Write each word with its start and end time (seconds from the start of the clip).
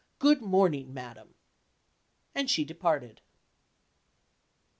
Good 0.17 0.41
morning, 0.41 0.95
madam," 0.95 1.35
and 2.33 2.49
she 2.49 2.65
departed. 2.65 3.21